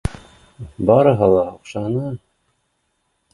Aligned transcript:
Барыһы 0.89 1.27
ла 1.33 1.43
оҡшаны 1.51 2.09